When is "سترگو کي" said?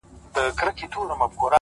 0.55-0.85